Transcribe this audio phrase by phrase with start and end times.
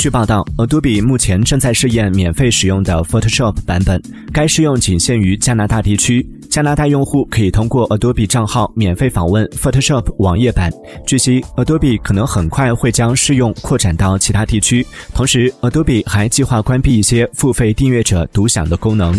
[0.00, 4.00] 据报道，Adobe 目前正在试验免费使用的 Photoshop 版本，
[4.32, 10.72] 该试用仅限于加拿大地区，加拿大用户可以通过 Adobe 账号免费访问 Photoshop 网页版。
[11.06, 19.14] 据悉，Adobe 可能很快会将试用扩展到其他地区，同时 Adobe 还计划关闭一些付费订阅者独享的功能。